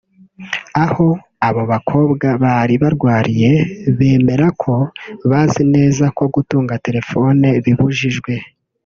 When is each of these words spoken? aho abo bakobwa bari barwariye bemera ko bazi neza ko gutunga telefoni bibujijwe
aho 0.85 1.07
abo 1.47 1.61
bakobwa 1.71 2.27
bari 2.43 2.75
barwariye 2.83 3.51
bemera 3.97 4.47
ko 4.61 4.73
bazi 5.29 5.63
neza 5.75 6.05
ko 6.17 6.23
gutunga 6.35 6.73
telefoni 6.85 7.47
bibujijwe 7.65 8.33